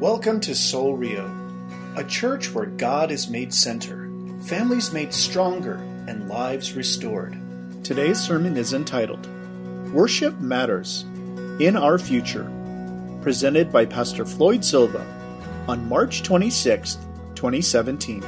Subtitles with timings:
[0.00, 1.28] Welcome to Soul Rio,
[1.96, 4.08] a church where God is made center,
[4.42, 5.74] families made stronger,
[6.06, 7.36] and lives restored.
[7.82, 9.26] Today's sermon is entitled
[9.92, 11.02] Worship Matters
[11.58, 12.48] in Our Future,
[13.22, 15.04] presented by Pastor Floyd Silva
[15.66, 16.98] on March 26th,
[17.34, 18.20] 2017.
[18.20, 18.26] Do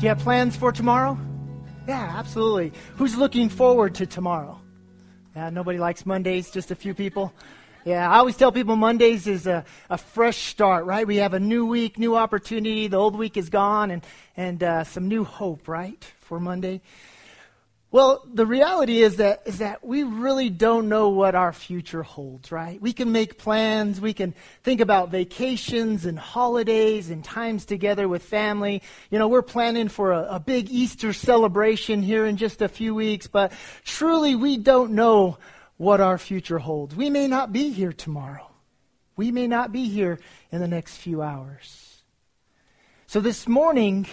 [0.00, 1.18] you have plans for tomorrow?
[1.86, 2.72] Yeah, absolutely.
[2.96, 4.58] Who's looking forward to tomorrow?
[5.36, 7.34] Yeah, nobody likes Mondays, just a few people.
[7.84, 11.06] Yeah, I always tell people Mondays is a, a fresh start, right?
[11.06, 12.88] We have a new week, new opportunity.
[12.88, 14.02] The old week is gone, and,
[14.38, 16.80] and uh, some new hope, right, for Monday.
[17.90, 22.50] Well, the reality is that, is that we really don't know what our future holds,
[22.50, 22.80] right?
[22.80, 28.22] We can make plans, we can think about vacations and holidays and times together with
[28.22, 28.82] family.
[29.10, 32.94] You know, we're planning for a, a big Easter celebration here in just a few
[32.94, 33.52] weeks, but
[33.84, 35.36] truly we don't know
[35.76, 36.94] what our future holds.
[36.94, 38.50] We may not be here tomorrow.
[39.16, 40.18] We may not be here
[40.50, 42.02] in the next few hours.
[43.06, 44.06] So this morning,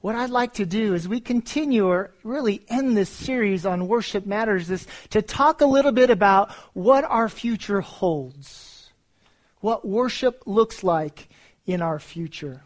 [0.00, 4.24] what I'd like to do is we continue or really end this series on worship
[4.24, 8.90] matters is to talk a little bit about what our future holds.
[9.60, 11.28] What worship looks like
[11.66, 12.62] in our future.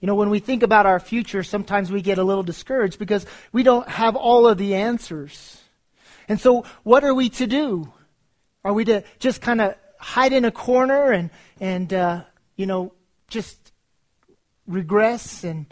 [0.00, 3.26] You know, when we think about our future, sometimes we get a little discouraged because
[3.50, 5.57] we don't have all of the answers.
[6.28, 7.90] And so, what are we to do?
[8.64, 12.22] Are we to just kind of hide in a corner and, and uh,
[12.56, 12.92] you know,
[13.28, 13.72] just
[14.66, 15.66] regress and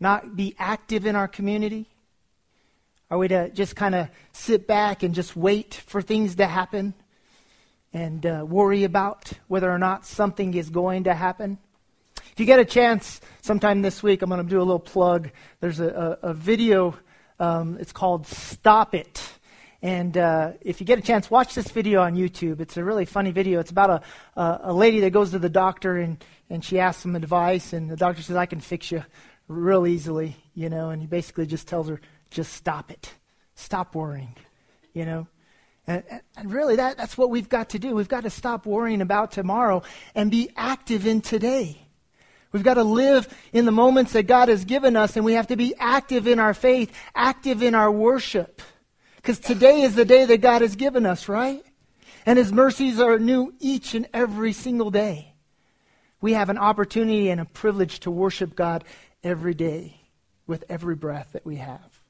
[0.00, 1.86] not be active in our community?
[3.10, 6.94] Are we to just kind of sit back and just wait for things to happen
[7.92, 11.58] and uh, worry about whether or not something is going to happen?
[12.32, 15.30] If you get a chance sometime this week, I'm going to do a little plug.
[15.60, 16.96] There's a, a, a video,
[17.40, 19.37] um, it's called Stop It.
[19.80, 22.60] And uh, if you get a chance, watch this video on YouTube.
[22.60, 23.60] It's a really funny video.
[23.60, 23.90] It's about
[24.36, 27.72] a, a, a lady that goes to the doctor and, and she asks him advice,
[27.72, 29.04] and the doctor says, I can fix you
[29.46, 33.14] real easily, you know, and he basically just tells her, just stop it.
[33.54, 34.34] Stop worrying,
[34.92, 35.26] you know.
[35.86, 36.02] And,
[36.36, 37.94] and really, that, that's what we've got to do.
[37.94, 39.82] We've got to stop worrying about tomorrow
[40.14, 41.82] and be active in today.
[42.52, 45.48] We've got to live in the moments that God has given us, and we have
[45.48, 48.60] to be active in our faith, active in our worship.
[49.28, 51.62] Because today is the day that God has given us, right?
[52.24, 55.34] And His mercies are new each and every single day.
[56.22, 58.84] We have an opportunity and a privilege to worship God
[59.22, 60.00] every day
[60.46, 62.00] with every breath that we have.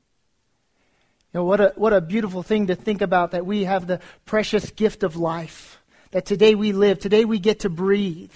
[1.35, 3.99] You know, what a, what a beautiful thing to think about that we have the
[4.25, 5.81] precious gift of life,
[6.13, 8.31] that today we live, today we get to breathe.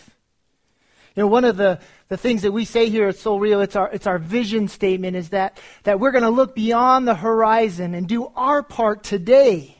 [1.14, 1.78] You know, one of the,
[2.08, 5.14] the things that we say here at Soul Rio, it's our, it's our vision statement,
[5.16, 9.76] is that, that we're going to look beyond the horizon and do our part today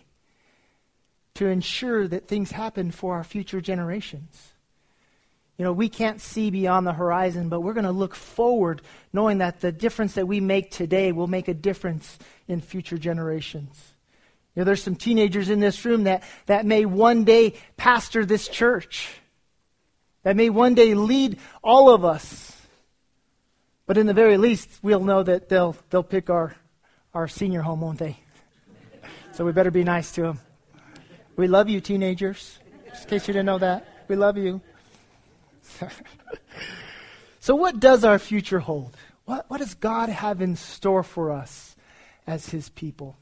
[1.34, 4.52] to ensure that things happen for our future generations.
[5.56, 8.82] You know, we can't see beyond the horizon, but we're going to look forward
[9.12, 13.94] knowing that the difference that we make today will make a difference in future generations.
[14.54, 18.48] You know, there's some teenagers in this room that, that may one day pastor this
[18.48, 19.08] church
[20.22, 22.56] that may one day lead all of us.
[23.86, 26.54] But in the very least, we'll know that they'll, they'll pick our,
[27.12, 28.18] our senior home, won't they?
[29.32, 30.40] So we better be nice to them.
[31.36, 32.58] We love you, teenagers.
[32.90, 34.04] Just in case you didn't know that.
[34.08, 34.60] We love you.
[37.40, 38.96] so, what does our future hold?
[39.24, 41.74] What, what does God have in store for us
[42.26, 43.16] as His people?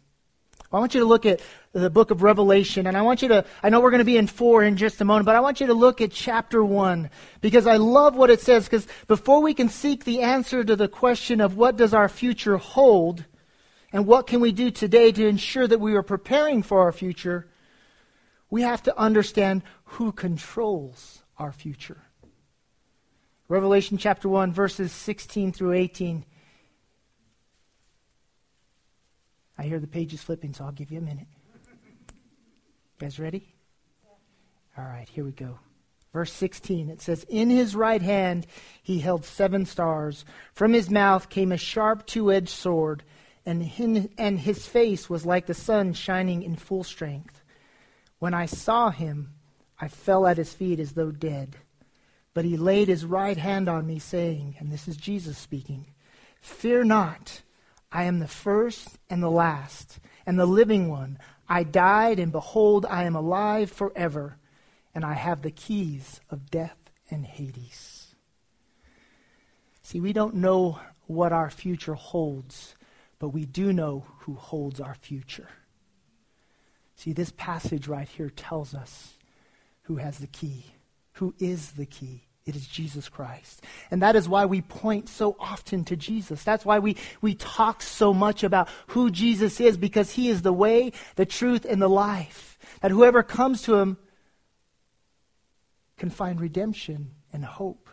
[0.72, 1.40] I want you to look at
[1.72, 4.16] the book of Revelation, and I want you to, I know we're going to be
[4.16, 7.10] in four in just a moment, but I want you to look at chapter one,
[7.40, 10.86] because I love what it says, because before we can seek the answer to the
[10.86, 13.24] question of what does our future hold,
[13.92, 17.48] and what can we do today to ensure that we are preparing for our future,
[18.48, 22.02] we have to understand who controls our future.
[23.48, 26.24] Revelation chapter 1, verses 16 through 18.
[29.60, 31.26] I hear the pages flipping, so I'll give you a minute.
[32.08, 32.14] You
[32.98, 33.46] guys ready?
[34.78, 35.58] All right, here we go.
[36.14, 38.46] Verse 16, it says, In his right hand
[38.82, 40.24] he held seven stars.
[40.54, 43.02] From his mouth came a sharp two edged sword,
[43.44, 47.42] and, his, and his face was like the sun shining in full strength.
[48.18, 49.34] When I saw him,
[49.78, 51.56] I fell at his feet as though dead.
[52.32, 55.84] But he laid his right hand on me, saying, and this is Jesus speaking,
[56.40, 57.42] Fear not.
[57.92, 61.18] I am the first and the last, and the living one.
[61.48, 64.36] I died, and behold, I am alive forever,
[64.94, 66.76] and I have the keys of death
[67.10, 68.14] and Hades.
[69.82, 72.76] See, we don't know what our future holds,
[73.18, 75.48] but we do know who holds our future.
[76.94, 79.14] See, this passage right here tells us
[79.82, 80.74] who has the key
[81.20, 82.22] who is the key.
[82.50, 83.62] It is Jesus Christ.
[83.92, 86.42] And that is why we point so often to Jesus.
[86.42, 90.52] That's why we, we talk so much about who Jesus is, because he is the
[90.52, 92.58] way, the truth, and the life.
[92.80, 93.98] That whoever comes to him
[95.96, 97.88] can find redemption and hope.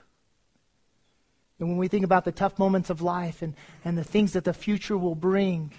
[1.59, 3.53] And when we think about the tough moments of life and,
[3.85, 5.71] and the things that the future will bring,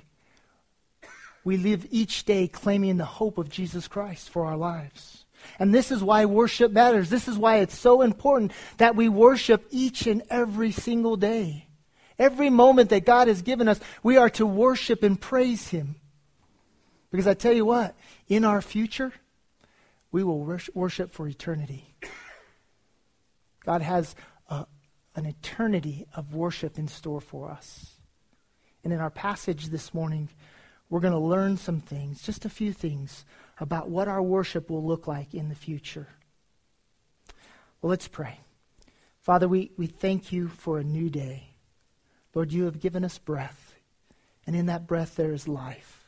[1.42, 5.24] we live each day claiming the hope of Jesus Christ for our lives.
[5.58, 7.10] And this is why worship matters.
[7.10, 11.66] This is why it's so important that we worship each and every single day.
[12.18, 15.96] Every moment that God has given us, we are to worship and praise Him.
[17.10, 17.94] Because I tell you what,
[18.28, 19.12] in our future,
[20.10, 21.94] we will worship for eternity.
[23.64, 24.14] God has
[24.48, 24.66] a,
[25.14, 27.94] an eternity of worship in store for us.
[28.84, 30.28] And in our passage this morning,
[30.88, 33.24] we're going to learn some things, just a few things,
[33.60, 36.08] about what our worship will look like in the future.
[37.80, 38.40] Well, let's pray.
[39.20, 41.50] Father, we, we thank you for a new day.
[42.34, 43.74] Lord, you have given us breath,
[44.46, 46.04] and in that breath there is life.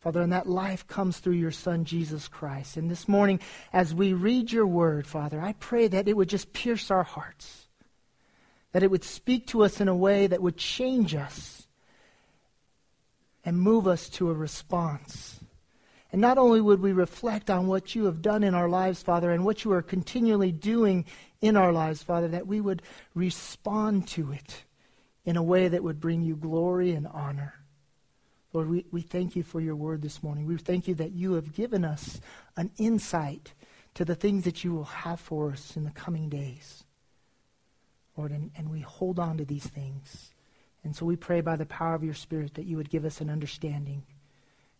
[0.00, 2.76] Father, and that life comes through your Son, Jesus Christ.
[2.76, 3.38] And this morning,
[3.72, 7.62] as we read your word, Father, I pray that it would just pierce our hearts
[8.72, 11.66] that it would speak to us in a way that would change us
[13.44, 15.40] and move us to a response.
[16.12, 19.30] And not only would we reflect on what you have done in our lives, Father,
[19.30, 21.06] and what you are continually doing
[21.40, 22.82] in our lives, Father, that we would
[23.14, 24.64] respond to it
[25.24, 27.54] in a way that would bring you glory and honor.
[28.52, 30.44] Lord, we, we thank you for your word this morning.
[30.44, 32.20] We thank you that you have given us
[32.58, 33.54] an insight
[33.94, 36.84] to the things that you will have for us in the coming days.
[38.18, 40.30] Lord, and, and we hold on to these things.
[40.84, 43.22] And so we pray by the power of your Spirit that you would give us
[43.22, 44.02] an understanding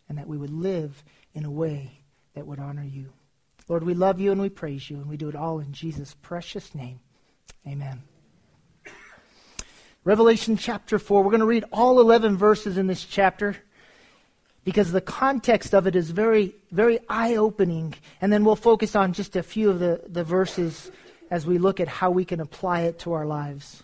[0.09, 1.03] and that we would live
[1.33, 1.99] in a way
[2.35, 3.11] that would honor you.
[3.67, 6.15] Lord, we love you and we praise you, and we do it all in Jesus'
[6.21, 6.99] precious name.
[7.67, 8.03] Amen.
[10.03, 11.23] Revelation chapter 4.
[11.23, 13.55] We're going to read all 11 verses in this chapter
[14.65, 17.93] because the context of it is very, very eye opening.
[18.19, 20.91] And then we'll focus on just a few of the, the verses
[21.31, 23.83] as we look at how we can apply it to our lives.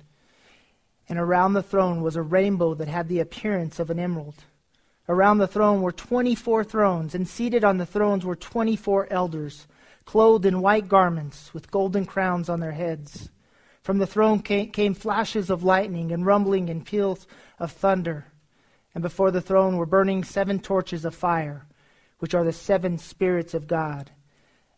[1.11, 4.45] and around the throne was a rainbow that had the appearance of an emerald.
[5.09, 9.67] Around the throne were 24 thrones, and seated on the thrones were 24 elders,
[10.05, 13.29] clothed in white garments, with golden crowns on their heads.
[13.83, 17.27] From the throne came, flashes of lightning, and rumbling and peals
[17.59, 18.27] of thunder.
[18.95, 21.65] And before the throne were burning seven torches of fire,
[22.19, 24.11] which are the seven spirits of God.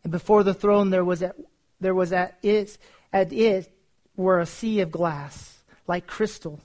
[0.04, 1.36] And before the throne there was at,
[1.80, 2.80] there was at it,
[3.14, 3.72] at it
[4.16, 5.53] were a sea of glass
[5.88, 6.62] like crystal.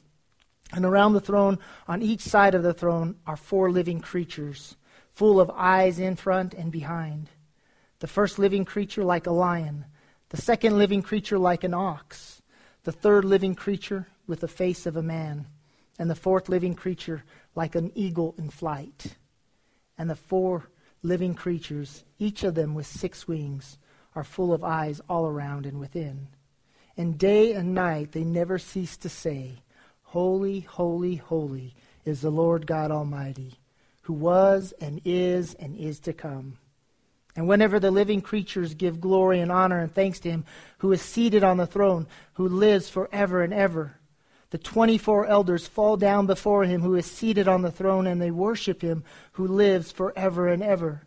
[0.73, 4.77] And around the throne, on each side of the throne, are four living creatures,
[5.13, 7.31] full of eyes in front and behind.
[8.01, 9.87] The first living creature like a lion,
[10.29, 12.43] the second living creature like an ox,
[12.85, 15.47] the third living creature with the face of a man,
[15.99, 19.17] and the fourth living creature like an eagle in flight.
[19.97, 20.71] And the four
[21.03, 23.79] living creatures, each of them with six wings,
[24.15, 26.29] are full of eyes all around and within.
[26.99, 29.63] And day and night they never cease to say,
[30.03, 33.55] Holy, holy, holy is the Lord God Almighty,
[34.03, 36.59] who was and is and is to come.
[37.37, 40.45] And whenever the living creatures give glory and honor and thanks to him
[40.79, 43.95] who is seated on the throne, who lives forever and ever,
[44.51, 48.33] the 24 elders fall down before him who is seated on the throne and they
[48.33, 51.03] worship him who lives forever and ever.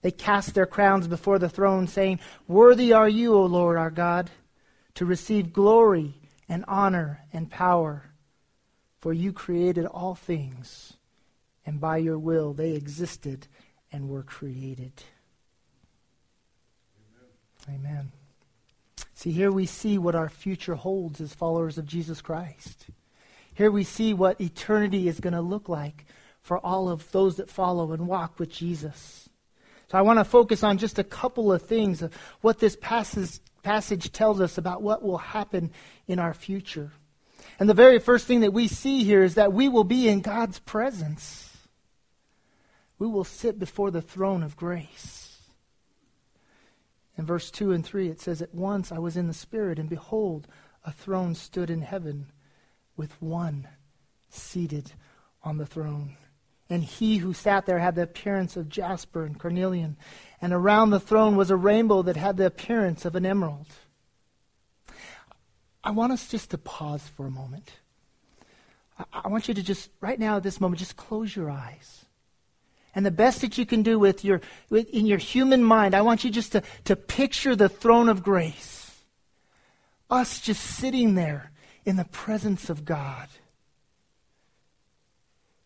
[0.00, 4.30] They cast their crowns before the throne, saying, Worthy are you, O Lord our God
[4.94, 6.14] to receive glory
[6.48, 8.10] and honor and power.
[9.00, 10.92] For you created all things,
[11.66, 13.48] and by your will they existed
[13.90, 15.02] and were created.
[17.68, 17.80] Amen.
[17.80, 18.12] Amen.
[19.14, 22.86] See, here we see what our future holds as followers of Jesus Christ.
[23.54, 26.06] Here we see what eternity is going to look like
[26.40, 29.28] for all of those that follow and walk with Jesus.
[29.90, 33.40] So I want to focus on just a couple of things of what this passage
[33.62, 35.70] passage tells us about what will happen
[36.06, 36.92] in our future.
[37.58, 40.20] And the very first thing that we see here is that we will be in
[40.20, 41.56] God's presence.
[42.98, 45.38] We will sit before the throne of grace.
[47.16, 49.88] In verse 2 and 3, it says, At once I was in the Spirit, and
[49.88, 50.48] behold,
[50.84, 52.32] a throne stood in heaven
[52.96, 53.68] with one
[54.30, 54.92] seated
[55.42, 56.16] on the throne.
[56.70, 59.96] And he who sat there had the appearance of jasper and carnelian,
[60.40, 63.66] and around the throne was a rainbow that had the appearance of an emerald.
[65.84, 67.72] I want us just to pause for a moment.
[69.12, 72.04] I, want you to just, right now at this moment, just close your eyes.
[72.94, 76.02] And the best that you can do with your, with, in your human mind, I
[76.02, 79.02] want you just to, to picture the throne of grace.
[80.10, 81.52] Us just sitting there
[81.84, 83.28] in the presence of God.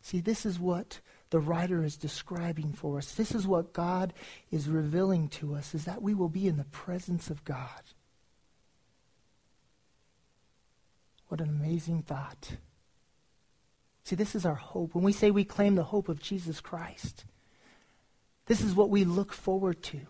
[0.07, 3.17] See, this is what the writer is describing for us.
[3.17, 4.15] This is what God
[4.53, 7.83] is revealing to us, is that we will be in the presence of God.
[11.27, 12.53] What an amazing thought.
[14.05, 14.95] See, this is our hope.
[14.95, 17.25] When we say we claim the hope of Jesus Christ,
[18.47, 20.03] this is what we look forward to.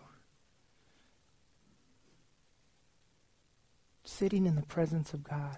[4.03, 5.57] Sitting in the presence of God.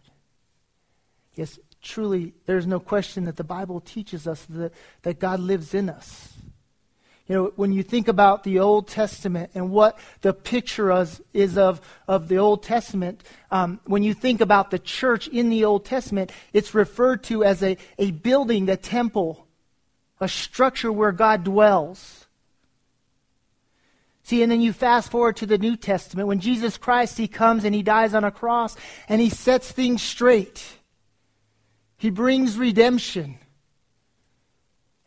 [1.36, 5.90] Yes, truly, there's no question that the Bible teaches us that, that God lives in
[5.90, 6.34] us.
[7.30, 11.60] You know, when you think about the Old Testament and what the picture is, is
[11.60, 15.86] of, of the Old Testament, um, when you think about the church in the Old
[15.86, 19.46] Testament, it's referred to as a, a building, a temple,
[20.20, 22.26] a structure where God dwells.
[24.24, 27.64] See, and then you fast forward to the New Testament when Jesus Christ, He comes
[27.64, 28.76] and He dies on a cross
[29.08, 30.79] and He sets things straight.
[32.00, 33.38] He brings redemption.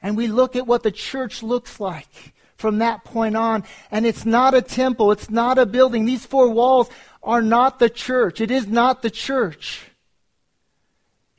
[0.02, 3.64] And we look at what the church looks like from that point on.
[3.90, 5.11] And it's not a temple.
[5.11, 6.04] It's not a building.
[6.04, 6.90] These four walls
[7.22, 8.42] are not the church.
[8.42, 9.90] It is not the church.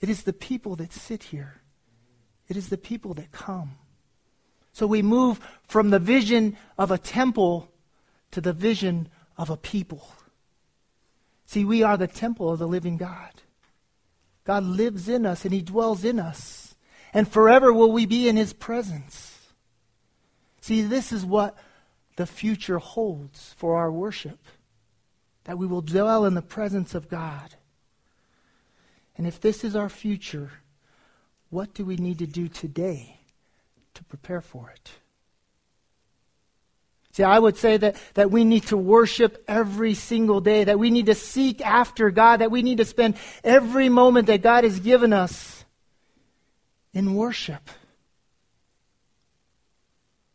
[0.02, 1.62] It is the people that sit here.
[2.50, 3.78] It is the people that come.
[4.72, 7.70] So we move from the vision of a temple
[8.32, 9.08] to the vision
[9.38, 10.08] of a people.
[11.46, 13.43] See, we are the temple of the living God.
[14.44, 16.64] God lives in us and He dwells in us
[17.14, 19.40] and forever will we be in his presence.
[20.62, 21.56] See, this is what
[22.16, 24.40] the future holds for our worship
[25.44, 27.56] that we will dwell in the presence of God.
[29.18, 30.52] And if this is our future,
[31.50, 33.20] what do we need to do today
[33.94, 34.92] to prepare for it?
[37.14, 40.90] See, I would say that, that we need to worship every single day, that we
[40.90, 44.80] need to seek after God, that we need to spend every moment that God has
[44.80, 45.64] given us
[46.92, 47.70] in worship.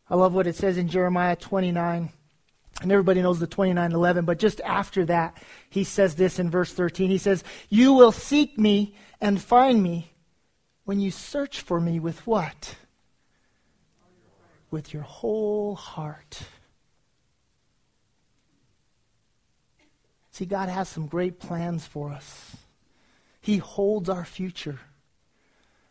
[0.09, 2.13] I love what it says in Jeremiah 29.
[2.81, 5.35] And everybody knows the 29:11, but just after that,
[5.69, 7.09] he says this in verse 13.
[7.09, 10.13] He says, "You will seek me and find me
[10.85, 12.77] when you search for me with what?
[14.71, 16.43] With your whole heart."
[20.39, 22.55] See, God has some great plans for us.
[23.41, 24.79] He holds our future.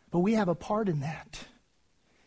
[0.09, 1.43] But we have a part in that.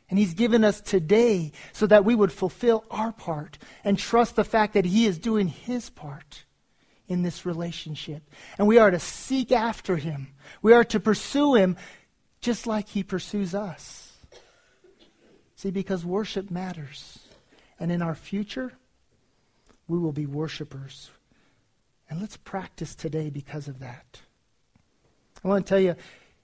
[0.08, 4.44] And He's given us today so that we would fulfill our part and trust the
[4.44, 6.44] fact that He is doing His part
[7.08, 8.22] in this relationship.
[8.56, 10.28] And we are to seek after Him.
[10.62, 11.76] We are to pursue Him
[12.40, 14.12] just like He pursues us.
[15.56, 17.18] See, because worship matters.
[17.80, 18.74] And in our future,
[19.88, 21.10] we will be worshipers.
[22.12, 24.20] And let's practice today because of that.
[25.42, 25.96] I want to tell you,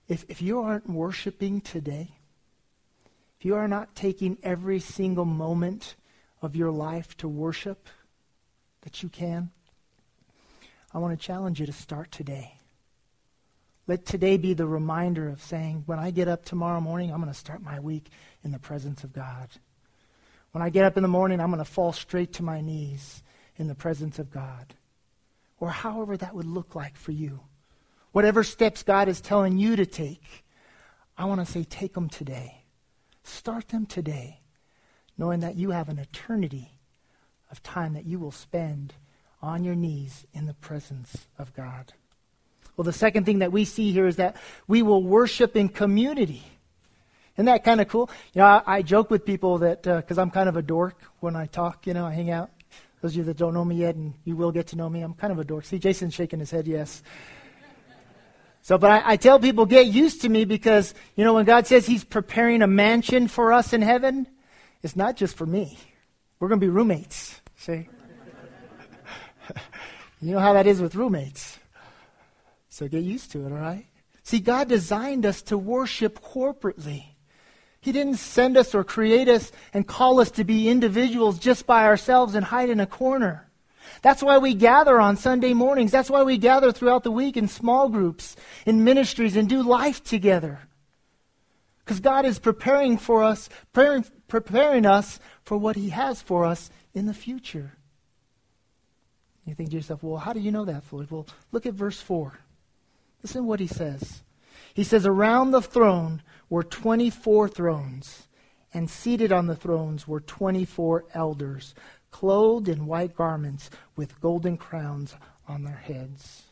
[0.09, 2.13] if, if you aren't worshiping today,
[3.39, 5.95] if you are not taking every single moment
[6.41, 7.87] of your life to worship
[8.81, 9.51] that you can,
[10.95, 12.55] I want to challenge you to start today.
[13.87, 17.31] Let today be the reminder of saying, when I get up tomorrow morning, I'm going
[17.31, 18.09] to start my week
[18.43, 19.51] in the presence of God.
[20.53, 23.23] When I get up in the morning, I'm going to fall straight to my knees
[23.57, 24.75] in the presence of God.
[25.61, 27.41] Or however that would look like for you.
[28.13, 30.45] Whatever steps God is telling you to take,
[31.17, 32.63] I want to say take them today.
[33.25, 34.41] Start them today,
[35.17, 36.79] knowing that you have an eternity
[37.51, 38.95] of time that you will spend
[39.43, 41.93] on your knees in the presence of God.
[42.77, 44.37] Well, the second thing that we see here is that
[44.67, 46.45] we will worship in community.
[47.35, 48.11] Isn't that kind of cool?
[48.35, 51.01] You know, I, I joke with people that because uh, I'm kind of a dork
[51.21, 52.51] when I talk, you know, I hang out.
[53.01, 55.03] Those of you that don't know me yet, and you will get to know me,
[55.03, 55.65] I'm kind of a dork.
[55.65, 57.03] See, Jason's shaking his head, yes.
[58.63, 61.67] So, but I, I, tell people, get used to me because, you know, when God
[61.67, 64.27] says He's preparing a mansion for us in heaven,
[64.83, 65.79] it's not just for me.
[66.39, 67.89] We're going to be roommates, see?
[70.21, 71.59] you know how that is with roommates.
[72.69, 73.87] So get used to it, all right?
[74.23, 77.05] See, God designed us to worship corporately.
[77.89, 81.87] He didn't send us or create us and call us to be individuals just by
[81.87, 83.49] ourselves and hide in a corner.
[84.03, 85.91] That's why we gather on Sunday mornings.
[85.91, 90.05] That's why we gather throughout the week in small groups, in ministries, and do life
[90.05, 90.69] together.
[91.79, 96.69] Because God is preparing for us, preparing, preparing us for what He has for us
[96.93, 97.73] in the future.
[99.47, 101.11] You think to yourself, well, how do you know that, Floyd?
[101.11, 102.39] Well, look at verse 4.
[103.23, 104.23] Listen to what he says.
[104.75, 108.29] He says, Around the throne were 24 thrones,
[108.73, 111.75] and seated on the thrones were 24 elders,
[112.11, 115.15] clothed in white garments with golden crowns
[115.47, 116.45] on their heads.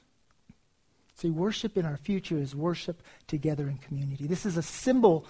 [1.14, 4.26] See, worship in our future is worship together in community.
[4.26, 5.26] This is a symbol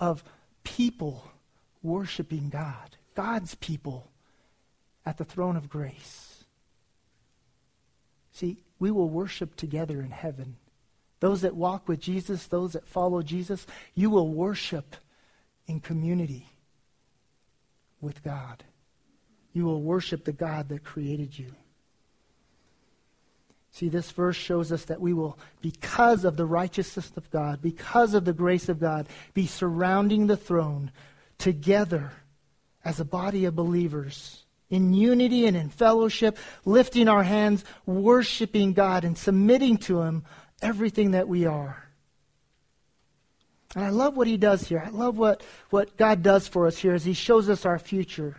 [0.00, 0.24] of
[0.64, 1.30] people
[1.82, 4.10] worshiping God, God's people
[5.04, 6.44] at the throne of grace.
[8.32, 10.56] See, we will worship together in heaven.
[11.20, 14.96] Those that walk with Jesus, those that follow Jesus, you will worship
[15.66, 16.46] in community
[18.00, 18.64] with God.
[19.52, 21.54] You will worship the God that created you.
[23.72, 28.14] See, this verse shows us that we will, because of the righteousness of God, because
[28.14, 30.90] of the grace of God, be surrounding the throne
[31.36, 32.12] together
[32.84, 39.04] as a body of believers in unity and in fellowship, lifting our hands, worshiping God,
[39.04, 40.24] and submitting to Him
[40.62, 41.84] everything that we are.
[43.74, 44.82] And I love what He does here.
[44.84, 48.36] I love what, what God does for us here as He shows us our future.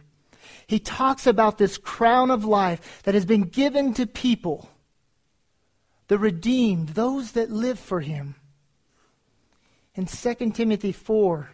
[0.66, 4.70] He talks about this crown of life that has been given to people,
[6.08, 8.36] the redeemed, those that live for Him.
[9.96, 11.50] In 2 Timothy 4,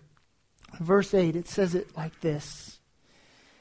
[0.80, 2.80] verse 8, it says it like this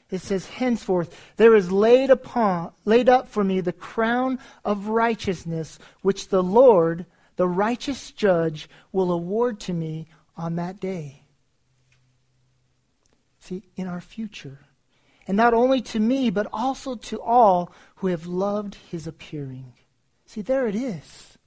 [0.09, 5.79] it says, Henceforth there is laid upon laid up for me the crown of righteousness,
[6.01, 7.05] which the Lord,
[7.35, 10.07] the righteous judge, will award to me
[10.37, 11.23] on that day.
[13.39, 14.59] See, in our future.
[15.27, 19.73] And not only to me, but also to all who have loved his appearing.
[20.25, 21.37] See, there it is.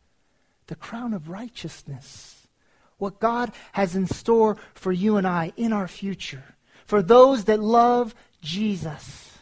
[0.66, 2.48] The crown of righteousness.
[2.98, 6.56] What God has in store for you and I in our future.
[6.84, 9.38] For those that love Jesus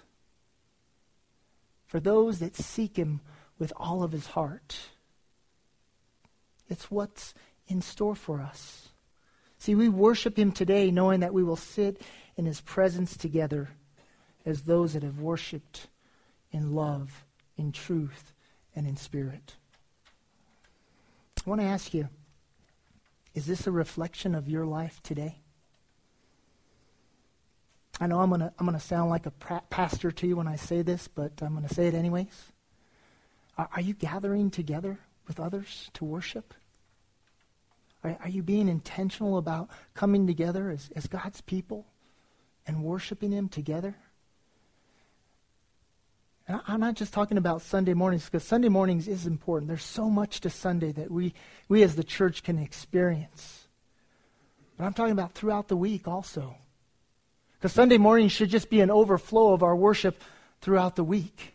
[1.86, 3.20] for those that seek him
[3.58, 4.88] with all of his heart.
[6.68, 7.34] It's what's
[7.68, 8.88] in store for us.
[9.58, 12.02] See, we worship him today knowing that we will sit
[12.36, 13.70] in his presence together
[14.44, 15.86] as those that have worshiped
[16.50, 17.24] in love,
[17.56, 18.32] in truth,
[18.74, 19.54] and in spirit.
[21.46, 22.08] I want to ask you
[23.34, 25.43] is this a reflection of your life today?
[28.00, 30.56] I know I'm going to I'm to sound like a pastor to you when I
[30.56, 32.52] say this, but I'm going to say it anyways.
[33.56, 36.54] Are, are you gathering together with others to worship?
[38.02, 41.86] Are, are you being intentional about coming together as, as God's people
[42.66, 43.96] and worshiping Him together?
[46.46, 49.68] And I'm not just talking about Sunday mornings because Sunday mornings is important.
[49.68, 51.32] There's so much to Sunday that we,
[51.68, 53.66] we as the church can experience.
[54.76, 56.56] But I'm talking about throughout the week also.
[57.64, 60.22] Because Sunday morning should just be an overflow of our worship
[60.60, 61.54] throughout the week.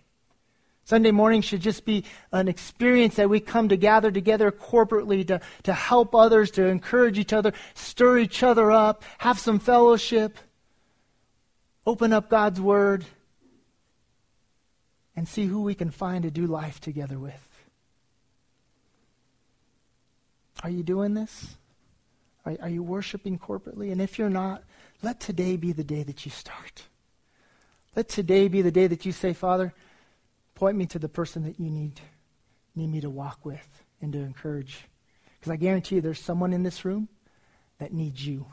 [0.83, 5.39] Sunday morning should just be an experience that we come to gather together corporately to,
[5.61, 10.39] to help others, to encourage each other, stir each other up, have some fellowship,
[11.85, 13.05] open up God's Word,
[15.15, 17.61] and see who we can find to do life together with.
[20.63, 21.55] Are you doing this?
[22.47, 23.91] Are, are you worshiping corporately?
[23.91, 24.63] And if you're not,
[25.01, 26.83] let today be the day that you start.
[27.95, 29.73] Let today be the day that you say, Father,
[30.55, 31.99] point me to the person that you need,
[32.75, 34.85] need me to walk with and to encourage.
[35.39, 37.07] Because I guarantee you there's someone in this room
[37.79, 38.45] that needs you.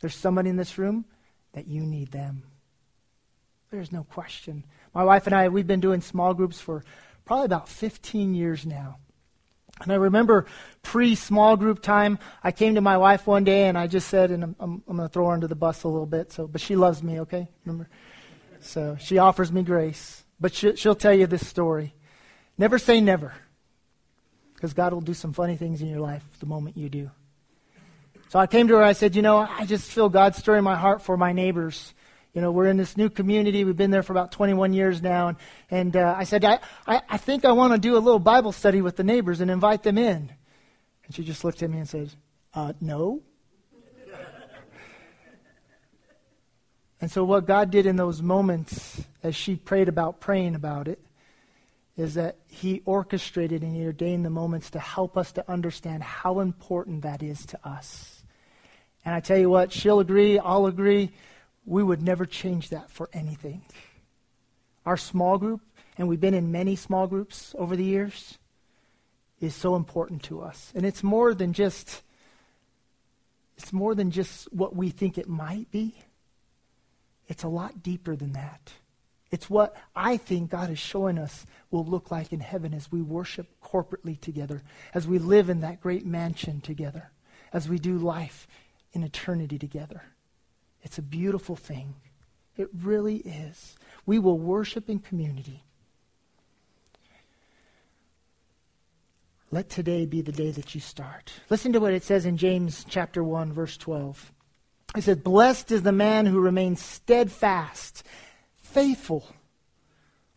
[0.00, 1.06] There's someone in this room
[1.52, 2.42] that you need them.
[3.70, 4.64] There's no question.
[4.94, 6.84] My wife and I, we've been doing small groups for
[7.24, 8.98] probably about 15 years now.
[9.82, 10.46] And I remember
[10.82, 14.30] pre small group time, I came to my wife one day and I just said,
[14.30, 16.46] and I'm, I'm, I'm going to throw her under the bus a little bit, so,
[16.46, 17.48] but she loves me, okay?
[17.64, 17.88] Remember?
[18.60, 20.24] So she offers me grace.
[20.40, 21.94] But she, she'll tell you this story.
[22.58, 23.34] Never say never,
[24.54, 27.10] because God will do some funny things in your life the moment you do.
[28.28, 30.74] So I came to her, I said, You know, I just feel God stirring my
[30.74, 31.94] heart for my neighbors
[32.36, 33.64] you know, we're in this new community.
[33.64, 35.28] We've been there for about 21 years now.
[35.28, 35.38] And,
[35.70, 38.52] and uh, I said, I, I, I think I want to do a little Bible
[38.52, 40.30] study with the neighbors and invite them in.
[41.06, 42.12] And she just looked at me and said,
[42.52, 43.22] uh, No.
[47.00, 51.00] and so, what God did in those moments, as she prayed about praying about it,
[51.96, 56.40] is that He orchestrated and He ordained the moments to help us to understand how
[56.40, 58.22] important that is to us.
[59.06, 61.12] And I tell you what, she'll agree, I'll agree
[61.66, 63.62] we would never change that for anything.
[64.86, 65.60] our small group,
[65.98, 68.38] and we've been in many small groups over the years,
[69.40, 70.72] is so important to us.
[70.74, 72.02] And it's more than just
[73.58, 75.94] it's more than just what we think it might be.
[77.26, 78.72] It's a lot deeper than that.
[79.30, 83.00] It's what I think God is showing us will look like in heaven as we
[83.02, 84.62] worship corporately together,
[84.94, 87.10] as we live in that great mansion together,
[87.52, 88.46] as we do life
[88.92, 90.02] in eternity together.
[90.86, 91.96] It's a beautiful thing.
[92.56, 93.74] It really is.
[94.06, 95.64] We will worship in community.
[99.50, 101.32] Let today be the day that you start.
[101.50, 104.32] Listen to what it says in James chapter 1 verse 12.
[104.96, 108.04] It says, "Blessed is the man who remains steadfast,
[108.54, 109.26] faithful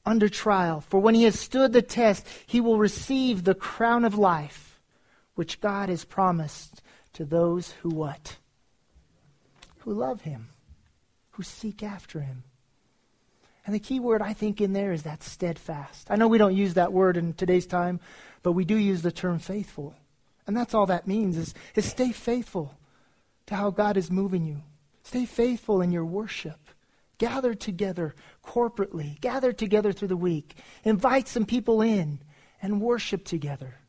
[0.04, 4.18] under trial, for when he has stood the test, he will receive the crown of
[4.18, 4.82] life
[5.36, 6.82] which God has promised
[7.14, 8.38] to those who what?
[9.90, 10.50] Who love him,
[11.32, 12.44] who seek after him."
[13.66, 16.12] And the key word I think in there is that steadfast.
[16.12, 18.00] I know we don't use that word in today's time,
[18.44, 19.96] but we do use the term faithful.
[20.46, 22.78] And that's all that means is, is stay faithful
[23.48, 24.62] to how God is moving you.
[25.02, 26.60] Stay faithful in your worship.
[27.18, 28.14] Gather together
[28.46, 29.20] corporately.
[29.20, 30.56] Gather together through the week.
[30.84, 32.20] Invite some people in
[32.62, 33.80] and worship together.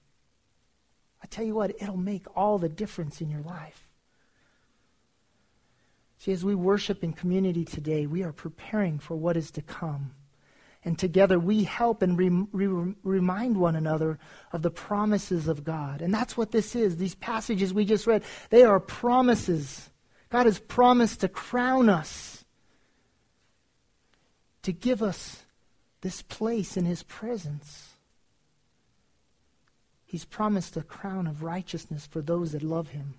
[1.22, 3.89] I tell you what, it'll make all the difference in your life.
[6.20, 10.10] See, as we worship in community today, we are preparing for what is to come.
[10.84, 14.18] And together we help and re- re- remind one another
[14.52, 16.02] of the promises of God.
[16.02, 16.98] And that's what this is.
[16.98, 19.88] These passages we just read, they are promises.
[20.28, 22.44] God has promised to crown us,
[24.60, 25.44] to give us
[26.02, 27.94] this place in His presence.
[30.04, 33.14] He's promised a crown of righteousness for those that love Him.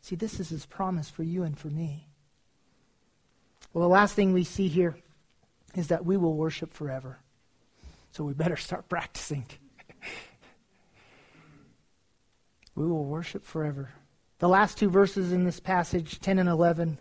[0.00, 2.09] See, this is His promise for you and for me.
[3.72, 4.96] Well, the last thing we see here
[5.74, 7.18] is that we will worship forever.
[8.12, 9.46] So we better start practicing.
[12.74, 13.90] we will worship forever.
[14.38, 16.98] The last two verses in this passage, 10 and 11,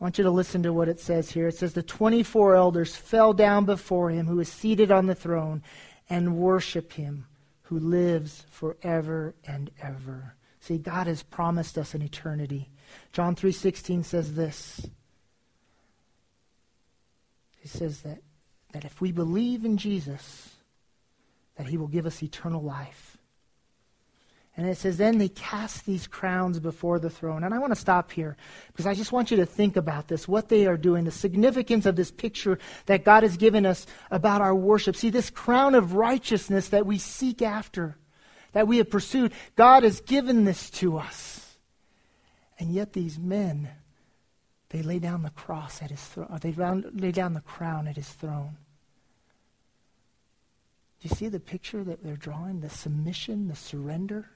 [0.00, 1.48] I want you to listen to what it says here.
[1.48, 5.62] It says, The 24 elders fell down before him who is seated on the throne
[6.08, 7.26] and worship him
[7.62, 10.34] who lives forever and ever.
[10.60, 12.68] See, God has promised us an eternity.
[13.12, 14.88] John 3:16 says this.
[17.60, 18.18] He says that,
[18.72, 20.56] that if we believe in Jesus,
[21.56, 23.18] that he will give us eternal life.
[24.56, 27.44] And it says, then they cast these crowns before the throne.
[27.44, 30.26] And I want to stop here because I just want you to think about this,
[30.26, 34.40] what they are doing, the significance of this picture that God has given us about
[34.40, 34.96] our worship.
[34.96, 37.96] See, this crown of righteousness that we seek after,
[38.52, 41.58] that we have pursued, God has given this to us.
[42.58, 43.70] And yet these men
[44.70, 46.38] they lay down the cross at his throne.
[46.40, 48.56] They lay down the crown at his throne.
[51.00, 52.60] Do you see the picture that they're drawing?
[52.60, 54.30] The submission, the surrender?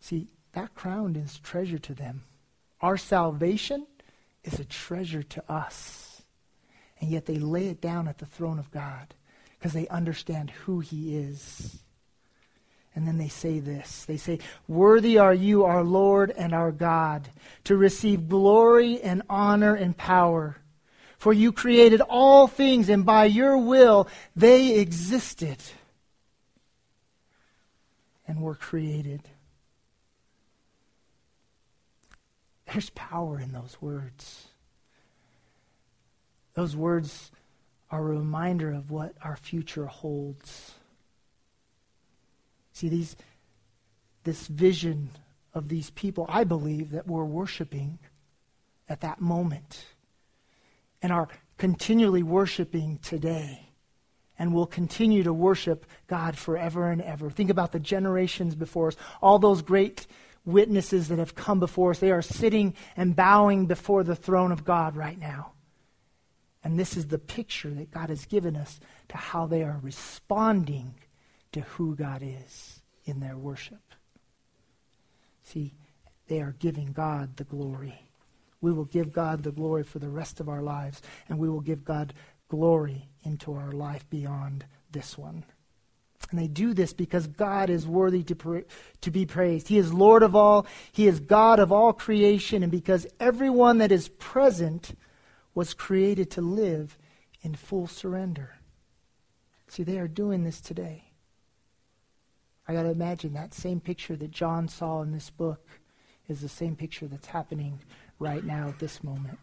[0.00, 2.24] See, that crown is treasure to them.
[2.80, 3.86] Our salvation
[4.44, 6.22] is a treasure to us.
[7.00, 9.14] And yet they lay it down at the throne of God
[9.58, 11.78] because they understand who he is.
[12.94, 17.28] And then they say this they say, Worthy are you, our Lord and our God,
[17.64, 20.56] to receive glory and honor and power.
[21.18, 25.58] For you created all things, and by your will they existed
[28.26, 29.22] and were created.
[32.72, 34.46] There's power in those words.
[36.54, 37.30] Those words
[37.90, 40.74] are a reminder of what our future holds.
[42.80, 43.14] See, these,
[44.24, 45.10] this vision
[45.52, 47.98] of these people, I believe, that were worshiping
[48.88, 49.84] at that moment
[51.02, 53.68] and are continually worshiping today
[54.38, 57.28] and will continue to worship God forever and ever.
[57.28, 60.06] Think about the generations before us, all those great
[60.46, 61.98] witnesses that have come before us.
[61.98, 65.52] They are sitting and bowing before the throne of God right now.
[66.64, 70.94] And this is the picture that God has given us to how they are responding
[71.52, 73.94] to who God is in their worship.
[75.42, 75.74] See,
[76.28, 78.02] they are giving God the glory.
[78.60, 81.60] We will give God the glory for the rest of our lives, and we will
[81.60, 82.14] give God
[82.48, 85.44] glory into our life beyond this one.
[86.30, 88.64] And they do this because God is worthy to, pra-
[89.00, 89.68] to be praised.
[89.68, 93.90] He is Lord of all, He is God of all creation, and because everyone that
[93.90, 94.96] is present
[95.54, 96.96] was created to live
[97.42, 98.56] in full surrender.
[99.66, 101.09] See, they are doing this today.
[102.70, 105.66] I got to imagine that same picture that John saw in this book
[106.28, 107.80] is the same picture that's happening
[108.20, 109.40] right now at this moment.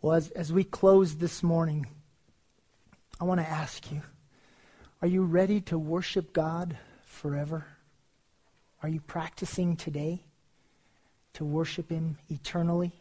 [0.00, 1.88] Well, as, as we close this morning,
[3.20, 4.02] I want to ask you
[5.02, 7.66] are you ready to worship God forever?
[8.80, 10.22] Are you practicing today
[11.32, 12.92] to worship Him eternally?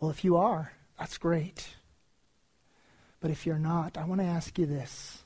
[0.00, 1.76] Well, if you are, that's great.
[3.20, 5.22] But if you're not, I want to ask you this.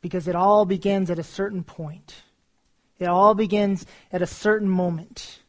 [0.00, 2.22] Because it all begins at a certain point.
[2.98, 5.40] It all begins at a certain moment.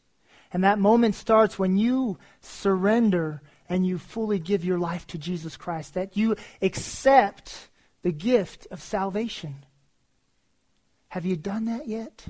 [0.51, 5.55] And that moment starts when you surrender and you fully give your life to Jesus
[5.55, 7.69] Christ, that you accept
[8.01, 9.63] the gift of salvation.
[11.09, 12.25] Have you done that yet?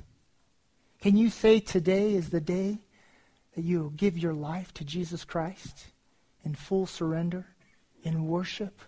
[1.02, 2.80] Can you say today is the day
[3.56, 5.88] that you give your life to Jesus Christ
[6.44, 7.48] in full surrender,
[8.04, 8.82] in worship,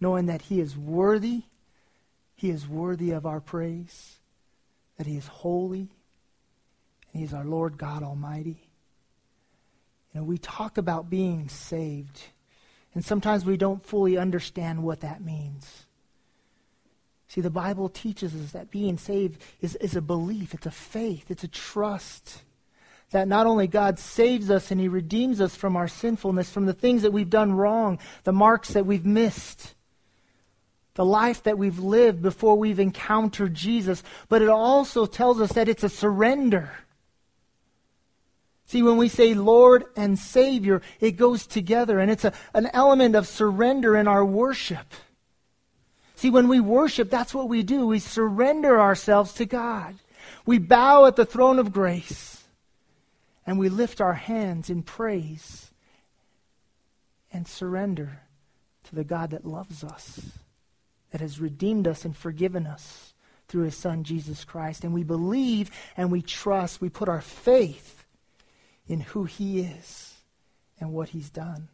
[0.00, 1.44] knowing that He is worthy,
[2.36, 4.18] He is worthy of our praise,
[4.98, 5.88] that He is holy,
[7.12, 8.68] and He is our Lord God Almighty?
[10.12, 12.22] You know, we talk about being saved,
[12.94, 15.86] and sometimes we don't fully understand what that means.
[17.28, 21.30] See, the Bible teaches us that being saved is, is a belief, it's a faith,
[21.30, 22.42] it's a trust.
[23.10, 26.72] That not only God saves us and He redeems us from our sinfulness, from the
[26.72, 29.74] things that we've done wrong, the marks that we've missed,
[30.96, 35.68] the life that we've lived before we've encountered Jesus, but it also tells us that
[35.68, 36.72] it's a surrender.
[38.66, 43.14] See, when we say Lord and Savior, it goes together, and it's a, an element
[43.14, 44.92] of surrender in our worship.
[46.16, 47.86] See, when we worship, that's what we do.
[47.86, 49.94] We surrender ourselves to God.
[50.46, 52.44] We bow at the throne of grace
[53.46, 55.70] and we lift our hands in praise
[57.32, 58.22] and surrender
[58.84, 60.38] to the God that loves us,
[61.16, 63.14] that has redeemed us and forgiven us
[63.48, 64.84] through his Son, Jesus Christ.
[64.84, 68.04] And we believe and we trust, we put our faith
[68.86, 70.18] in who he is
[70.78, 71.68] and what he's done.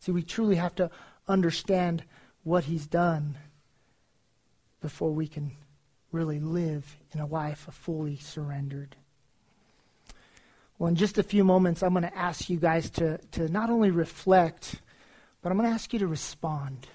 [0.00, 0.90] See, we truly have to
[1.26, 2.04] understand
[2.42, 3.38] what he's done
[4.82, 5.52] before we can
[6.12, 8.94] really live in a life of fully surrendered.
[10.78, 13.70] Well, in just a few moments, I'm going to ask you guys to, to not
[13.70, 14.82] only reflect,
[15.40, 16.88] but I'm going to ask you to respond.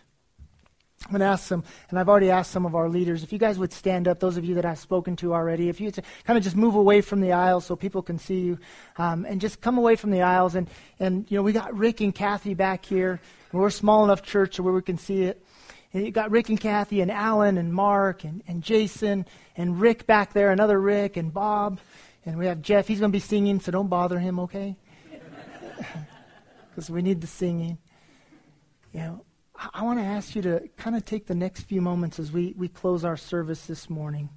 [1.06, 3.38] I'm going to ask some, and I've already asked some of our leaders, if you
[3.38, 6.36] guys would stand up, those of you that I've spoken to already, if you kind
[6.36, 8.60] of just move away from the aisles so people can see you,
[8.98, 10.56] um, and just come away from the aisles.
[10.56, 10.68] And,
[11.00, 13.22] and, you know, we got Rick and Kathy back here.
[13.52, 15.46] We're a small enough church where we can see it.
[15.94, 20.08] And you got Rick and Kathy and Alan and Mark and, and Jason and Rick
[20.08, 21.80] back there, another Rick and Bob.
[22.26, 22.88] And we have Jeff.
[22.88, 24.76] He's going to be singing, so don't bother him, okay?
[26.70, 27.78] Because we need the singing.
[28.92, 29.25] You know,
[29.58, 32.54] I, want to ask you to kind of take the next few moments as we,
[32.58, 34.30] we close our service this morning.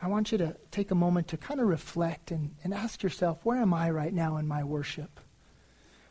[0.00, 3.38] I want you to take a moment to kind of reflect and, and ask yourself,
[3.44, 5.20] where am I right now in my worship?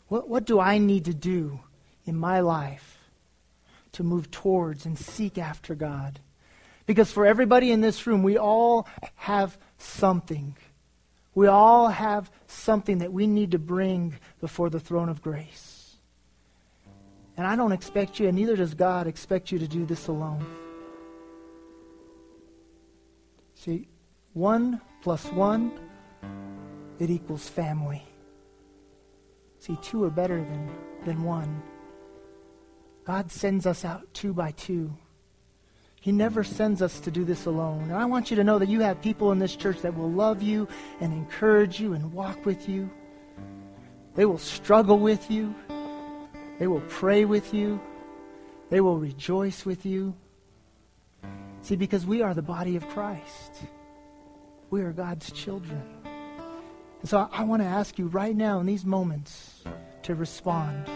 [0.07, 1.59] What, what do I need to do?
[2.05, 2.97] in my life
[3.93, 6.19] to move towards and seek after God.
[6.85, 10.55] Because for everybody in this room, we all have something.
[11.33, 15.72] We all have something that we need to bring before the throne of grace.
[17.37, 20.45] And I don't expect you, and neither does God expect you to do this alone.
[23.55, 23.87] See,
[24.33, 25.71] one plus one,
[26.99, 28.03] it equals family.
[29.59, 30.69] See, two are better than,
[31.05, 31.63] than one.
[33.05, 34.93] God sends us out two by two.
[36.01, 37.83] He never sends us to do this alone.
[37.83, 40.11] And I want you to know that you have people in this church that will
[40.11, 40.67] love you
[40.99, 42.89] and encourage you and walk with you.
[44.15, 45.55] They will struggle with you.
[46.59, 47.79] They will pray with you.
[48.69, 50.15] They will rejoice with you.
[51.61, 53.51] See, because we are the body of Christ,
[54.69, 55.81] we are God's children.
[57.01, 59.63] And so I, I want to ask you right now in these moments
[60.03, 60.87] to respond.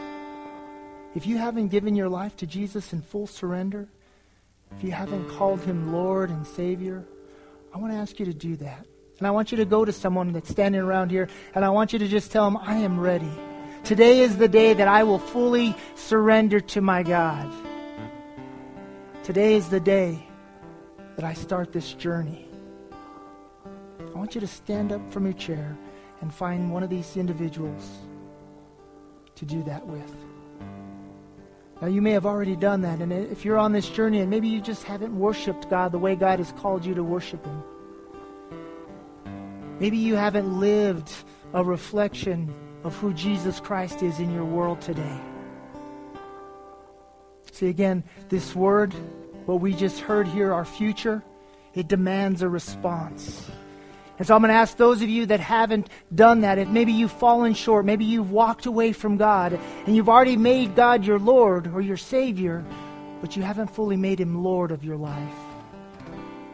[1.15, 3.87] If you haven't given your life to Jesus in full surrender,
[4.75, 7.05] if you haven't called him Lord and Savior,
[7.73, 8.85] I want to ask you to do that.
[9.17, 11.93] And I want you to go to someone that's standing around here, and I want
[11.93, 13.31] you to just tell them, I am ready.
[13.87, 17.49] Today is the day that I will fully surrender to my God.
[19.23, 20.27] Today is the day
[21.15, 22.49] that I start this journey.
[23.97, 25.77] I want you to stand up from your chair
[26.19, 27.89] and find one of these individuals
[29.35, 30.13] to do that with.
[31.81, 34.49] Now, you may have already done that, and if you're on this journey and maybe
[34.49, 37.63] you just haven't worshiped God the way God has called you to worship Him,
[39.79, 41.09] maybe you haven't lived
[41.53, 42.53] a reflection
[42.87, 45.19] of who Jesus Christ is in your world today.
[47.51, 48.93] See, again, this word,
[49.45, 51.21] what we just heard here, our future,
[51.73, 53.51] it demands a response.
[54.17, 56.93] And so I'm going to ask those of you that haven't done that, if maybe
[56.93, 61.19] you've fallen short, maybe you've walked away from God, and you've already made God your
[61.19, 62.65] Lord or your Savior,
[63.21, 65.35] but you haven't fully made Him Lord of your life.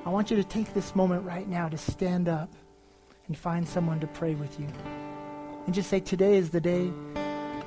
[0.05, 2.51] I want you to take this moment right now to stand up
[3.27, 4.67] and find someone to pray with you.
[5.65, 6.91] And just say, Today is the day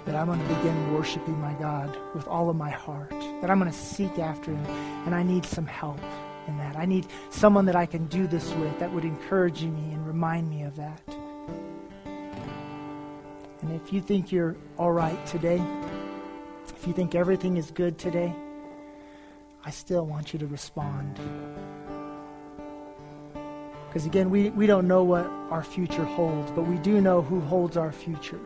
[0.05, 3.59] that I'm going to begin worshiping my God with all of my heart, that I'm
[3.59, 4.65] going to seek after Him,
[5.05, 6.01] and I need some help
[6.47, 6.77] in that.
[6.77, 10.49] I need someone that I can do this with that would encourage me and remind
[10.49, 11.03] me of that.
[13.63, 15.61] And if you think you're all right today,
[16.69, 18.33] if you think everything is good today,
[19.65, 21.19] I still want you to respond.
[23.89, 27.41] Because again, we, we don't know what our future holds, but we do know who
[27.41, 28.41] holds our future.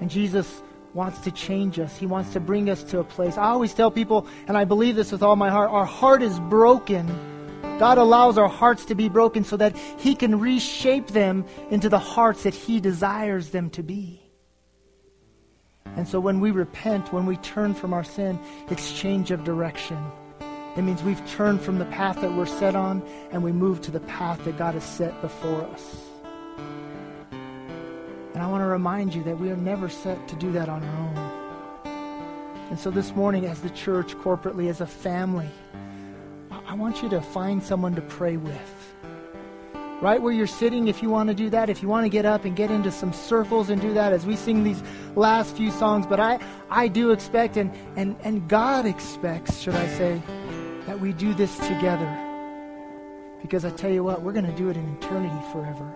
[0.00, 0.62] And Jesus
[0.94, 1.96] wants to change us.
[1.96, 3.38] He wants to bring us to a place.
[3.38, 6.38] I always tell people, and I believe this with all my heart, our heart is
[6.40, 7.06] broken.
[7.78, 11.98] God allows our hearts to be broken so that He can reshape them into the
[11.98, 14.20] hearts that He desires them to be.
[15.96, 19.98] And so when we repent, when we turn from our sin, it's change of direction.
[20.74, 23.90] It means we've turned from the path that we're set on and we move to
[23.90, 25.96] the path that God has set before us.
[27.30, 30.82] And I want to remind you that we are never set to do that on
[30.82, 31.42] our own.
[32.70, 35.50] And so this morning, as the church, corporately, as a family,
[36.66, 38.94] I want you to find someone to pray with.
[40.00, 42.24] Right where you're sitting, if you want to do that, if you want to get
[42.24, 44.82] up and get into some circles and do that as we sing these
[45.14, 46.06] last few songs.
[46.06, 46.38] But I,
[46.70, 50.22] I do expect, and, and, and God expects, should I say,
[51.02, 52.08] we do this together.
[53.42, 55.92] Because I tell you what, we're going to do it in eternity forever.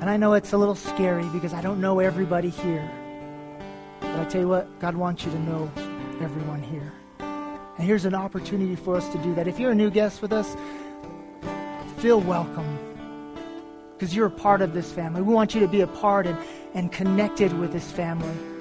[0.00, 2.90] And I know it's a little scary because I don't know everybody here.
[4.00, 5.70] But I tell you what, God wants you to know
[6.20, 6.92] everyone here.
[7.20, 9.46] And here's an opportunity for us to do that.
[9.46, 10.56] If you're a new guest with us,
[11.98, 12.78] feel welcome
[13.92, 15.22] because you're a part of this family.
[15.22, 16.36] We want you to be a part and,
[16.74, 18.55] and connected with this family.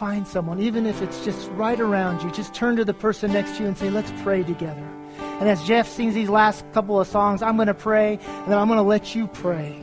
[0.00, 2.30] Find someone, even if it's just right around you.
[2.30, 4.82] Just turn to the person next to you and say, Let's pray together.
[5.18, 8.56] And as Jeff sings these last couple of songs, I'm going to pray, and then
[8.56, 9.78] I'm going to let you pray.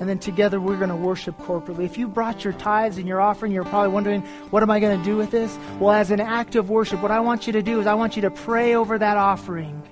[0.00, 1.84] And then together we're going to worship corporately.
[1.84, 4.98] If you brought your tithes and your offering, you're probably wondering, what am I going
[4.98, 5.54] to do with this?
[5.78, 8.16] Well, as an act of worship, what I want you to do is I want
[8.16, 9.82] you to pray over that offering.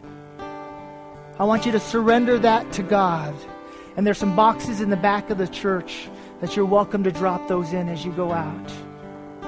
[1.38, 3.34] I want you to surrender that to God.
[3.94, 6.08] And there's some boxes in the back of the church
[6.40, 8.72] that you're welcome to drop those in as you go out.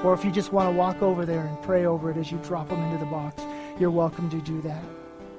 [0.03, 2.39] Or if you just want to walk over there and pray over it as you
[2.39, 3.43] drop them into the box,
[3.79, 4.83] you're welcome to do that.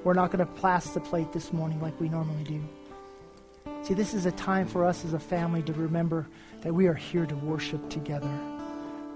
[0.04, 2.62] We're not going to pass the plate this morning like we normally do.
[3.82, 6.28] See, this is a time for us as a family to remember
[6.60, 8.30] that we are here to worship together.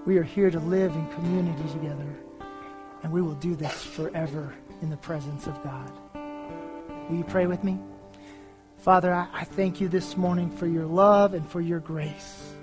[0.05, 2.07] We are here to live in community together.
[3.03, 5.91] And we will do this forever in the presence of God.
[7.09, 7.79] Will you pray with me?
[8.79, 12.53] Father, I, I thank you this morning for your love and for your grace.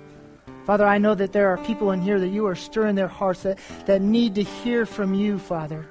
[0.65, 3.43] Father, I know that there are people in here that you are stirring their hearts
[3.43, 5.85] that, that need to hear from you, Father.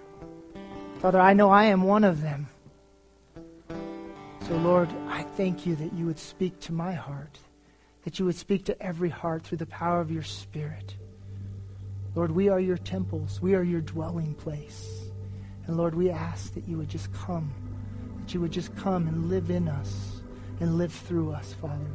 [0.99, 2.49] Father, I know I am one of them.
[4.49, 7.39] So, Lord, I thank you that you would speak to my heart,
[8.03, 10.97] that you would speak to every heart through the power of your Spirit.
[12.17, 15.09] Lord, we are your temples, we are your dwelling place.
[15.69, 17.53] And Lord, we ask that you would just come,
[18.19, 20.21] that you would just come and live in us
[20.59, 21.91] and live through us, Father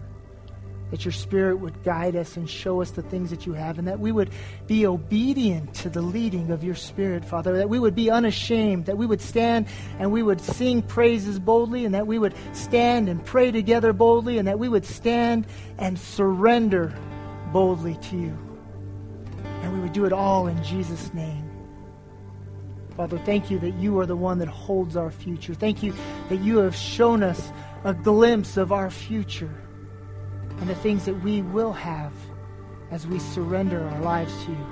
[0.91, 3.87] that your Spirit would guide us and show us the things that you have, and
[3.87, 4.29] that we would
[4.67, 8.97] be obedient to the leading of your Spirit, Father, that we would be unashamed, that
[8.97, 9.67] we would stand
[9.99, 14.37] and we would sing praises boldly, and that we would stand and pray together boldly,
[14.37, 15.45] and that we would stand
[15.77, 16.93] and surrender
[17.51, 18.37] boldly to you.
[19.61, 21.45] And we would do it all in Jesus' name.
[22.95, 25.53] Father, thank you that you are the one that holds our future.
[25.53, 25.93] Thank you
[26.27, 27.51] that you have shown us
[27.85, 29.55] a glimpse of our future
[30.59, 32.11] and the things that we will have
[32.91, 34.67] as we surrender our lives to you.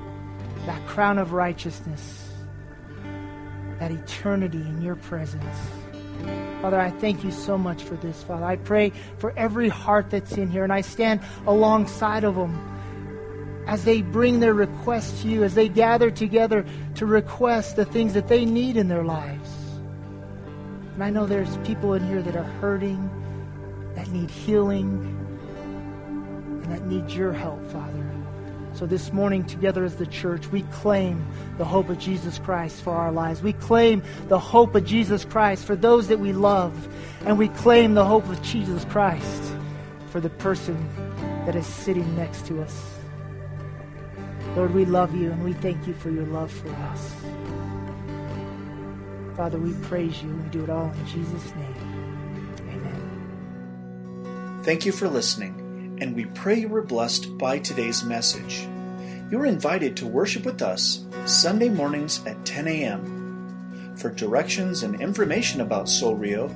[0.66, 2.30] That crown of righteousness,
[3.80, 5.56] that eternity in your presence.
[6.62, 8.44] Father, I thank you so much for this, Father.
[8.44, 12.60] I pray for every heart that's in here, and I stand alongside of them
[13.68, 18.14] as they bring their requests to you, as they gather together to request the things
[18.14, 19.50] that they need in their lives.
[20.96, 23.10] And I know there's people in here that are hurting,
[23.96, 25.17] that need healing,
[26.72, 28.08] that need your help, Father.
[28.78, 31.26] So this morning, together as the church, we claim
[31.58, 33.42] the hope of Jesus Christ for our lives.
[33.42, 36.88] We claim the hope of Jesus Christ for those that we love.
[37.26, 39.52] And we claim the hope of Jesus Christ
[40.12, 40.78] for the person
[41.48, 43.00] that is sitting next to us.
[44.56, 47.16] Lord, we love you and we thank you for your love for us.
[49.36, 50.30] Father, we praise you.
[50.30, 51.76] and We do it all in Jesus' name.
[52.70, 54.62] Amen.
[54.64, 55.67] Thank you for listening
[56.00, 58.68] and we pray you were blessed by today's message.
[59.30, 63.94] You are invited to worship with us Sunday mornings at 10 a.m.
[63.98, 66.48] For directions and information about Soul Rio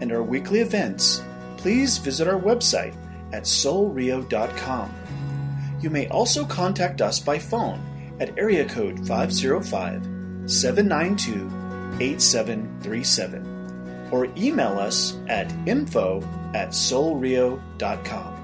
[0.00, 1.22] and our weekly events,
[1.56, 2.94] please visit our website
[3.32, 4.94] at soulrio.com.
[5.80, 7.80] You may also contact us by phone
[8.20, 11.46] at area code 505 792
[12.00, 16.22] 8737 or email us at info
[16.54, 18.37] at soulrio.com.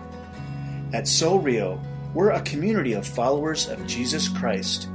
[0.94, 1.80] At Soul Rio,
[2.14, 4.86] we're a community of followers of Jesus Christ,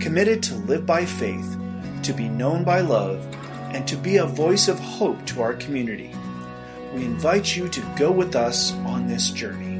[0.00, 1.56] committed to live by faith,
[2.02, 3.26] to be known by love,
[3.72, 6.14] and to be a voice of hope to our community.
[6.92, 9.75] We invite you to go with us on this journey.